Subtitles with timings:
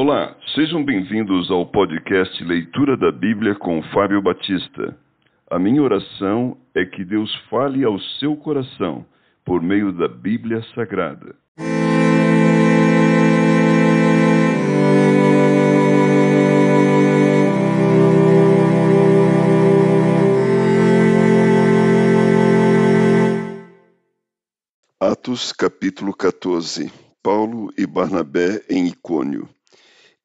[0.00, 4.96] Olá, sejam bem-vindos ao podcast Leitura da Bíblia com Fábio Batista.
[5.50, 9.04] A minha oração é que Deus fale ao seu coração
[9.44, 11.34] por meio da Bíblia Sagrada.
[25.00, 29.48] Atos capítulo 14 Paulo e Barnabé em Icônio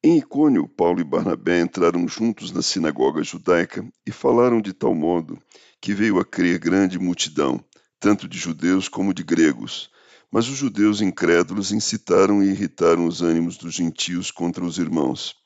[0.06, 5.38] em Icônio, Paulo e Barnabé entraram juntos na sinagoga judaica e falaram de tal modo
[5.80, 7.58] que veio a crer grande multidão,
[7.98, 9.88] tanto de judeus como de gregos.
[10.30, 15.36] Mas os judeus incrédulos incitaram e irritaram os ânimos dos gentios contra os irmãos.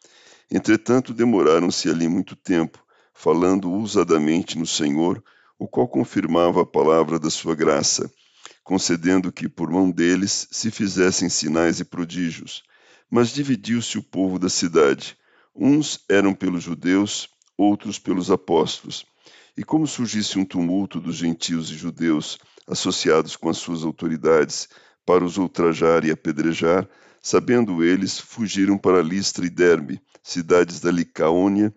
[0.50, 5.22] Entretanto, demoraram-se ali muito tempo, falando ousadamente no Senhor,
[5.56, 8.10] o qual confirmava a palavra da sua graça,
[8.64, 12.64] concedendo que por mão deles se fizessem sinais e prodígios
[13.10, 15.16] mas dividiu-se o povo da cidade.
[15.54, 19.04] Uns eram pelos judeus, outros pelos apóstolos.
[19.56, 24.68] E como surgisse um tumulto dos gentios e judeus associados com as suas autoridades
[25.04, 26.88] para os ultrajar e apedrejar,
[27.20, 31.74] sabendo eles, fugiram para Listra e Derbe, cidades da Licaônia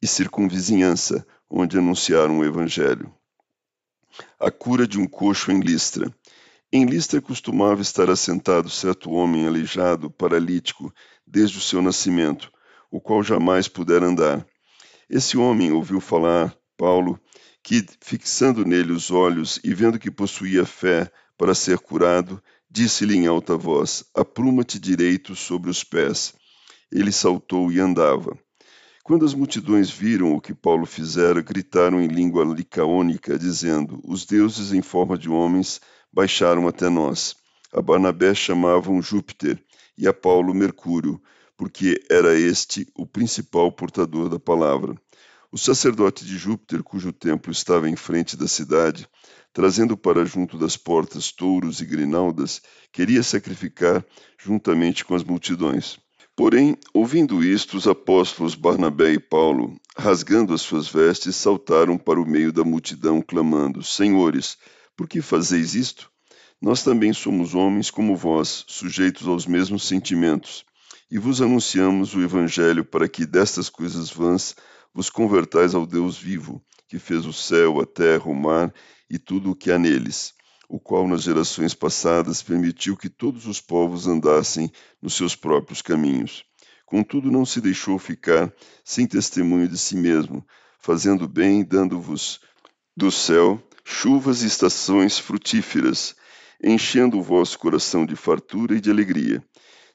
[0.00, 3.12] e circunvizinhança, onde anunciaram o evangelho.
[4.38, 6.12] A cura de um coxo em Listra.
[6.70, 10.92] Em Listra costumava estar assentado certo homem aleijado, paralítico,
[11.26, 12.52] desde o seu nascimento,
[12.90, 14.46] o qual jamais pudera andar.
[15.08, 17.18] Esse homem ouviu falar Paulo,
[17.62, 22.38] que, fixando nele os olhos e vendo que possuía fé para ser curado,
[22.70, 26.34] disse-lhe em alta voz: Apruma-te direito sobre os pés.
[26.92, 28.38] Ele saltou e andava.
[29.02, 34.70] Quando as multidões viram o que Paulo fizera, gritaram em língua licaônica, dizendo: Os deuses
[34.74, 35.80] em forma de homens
[36.12, 37.36] baixaram até nós.
[37.72, 39.62] A Barnabé chamavam Júpiter
[39.96, 41.20] e a Paulo Mercúrio,
[41.56, 44.94] porque era este o principal portador da palavra.
[45.50, 49.08] O sacerdote de Júpiter, cujo templo estava em frente da cidade,
[49.52, 52.60] trazendo para junto das portas touros e grinaldas,
[52.92, 54.04] queria sacrificar
[54.38, 55.98] juntamente com as multidões.
[56.36, 62.24] Porém, ouvindo isto, os apóstolos Barnabé e Paulo, rasgando as suas vestes, saltaram para o
[62.24, 64.56] meio da multidão, clamando: Senhores,
[64.98, 66.10] por que fazeis isto?
[66.60, 70.64] Nós também somos homens como vós, sujeitos aos mesmos sentimentos,
[71.08, 74.56] e vos anunciamos o Evangelho para que destas coisas vãs
[74.92, 78.74] vos convertais ao Deus vivo, que fez o céu, a terra, o mar
[79.08, 80.34] e tudo o que há neles,
[80.68, 84.68] o qual nas gerações passadas permitiu que todos os povos andassem
[85.00, 86.44] nos seus próprios caminhos.
[86.84, 88.52] Contudo, não se deixou ficar
[88.84, 90.44] sem testemunho de si mesmo,
[90.80, 92.40] fazendo bem, dando-vos
[92.96, 96.14] do céu chuvas e estações frutíferas,
[96.62, 99.42] enchendo o vosso coração de fartura e de alegria.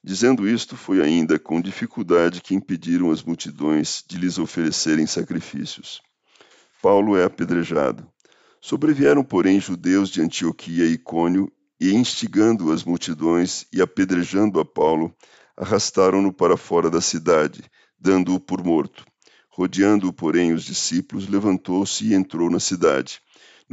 [0.04, 6.02] Dizendo isto, foi ainda com dificuldade que impediram as multidões de lhes oferecerem sacrifícios.
[6.82, 8.06] Paulo é apedrejado.
[8.60, 11.50] Sobrevieram, porém, judeus de Antioquia e Icônio,
[11.80, 15.16] e instigando as multidões e apedrejando a Paulo,
[15.56, 17.64] arrastaram-no para fora da cidade,
[17.98, 19.06] dando-o por morto.
[19.50, 23.22] Rodeando-o, porém, os discípulos, levantou-se e entrou na cidade.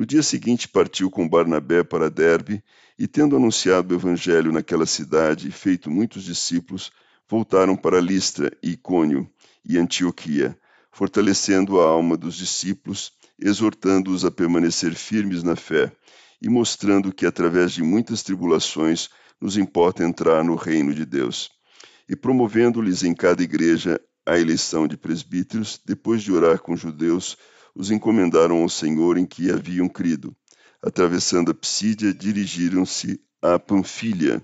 [0.00, 2.64] No dia seguinte partiu com Barnabé para Derbe,
[2.98, 6.90] e tendo anunciado o evangelho naquela cidade e feito muitos discípulos,
[7.28, 9.30] voltaram para Listra Icônio
[9.62, 10.58] e Antioquia,
[10.90, 15.92] fortalecendo a alma dos discípulos, exortando-os a permanecer firmes na fé
[16.40, 21.50] e mostrando que através de muitas tribulações nos importa entrar no reino de Deus.
[22.08, 27.36] E promovendo-lhes em cada igreja a eleição de presbíteros, depois de orar com judeus,
[27.74, 30.34] os encomendaram ao Senhor em que haviam crido.
[30.82, 34.42] Atravessando a Psídia, dirigiram-se a Panfilha.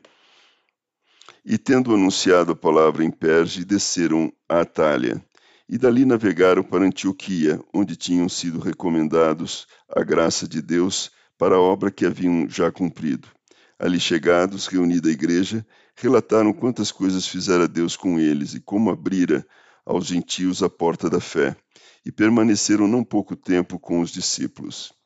[1.45, 5.25] E, tendo anunciado a palavra em Perge, desceram a Atália.
[5.69, 11.61] E dali navegaram para Antioquia, onde tinham sido recomendados a graça de Deus para a
[11.61, 13.29] obra que haviam já cumprido.
[13.79, 19.47] Ali chegados, reunida a igreja, relataram quantas coisas fizera Deus com eles e como abrira
[19.87, 21.57] aos gentios a porta da fé
[22.05, 24.93] e permaneceram não pouco tempo com os discípulos.